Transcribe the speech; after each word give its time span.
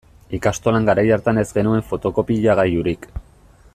Ikastolan 0.37 0.87
garai 0.89 1.03
hartan 1.17 1.41
ez 1.43 1.45
genuen 1.59 1.85
fotokopiagailurik. 1.91 3.07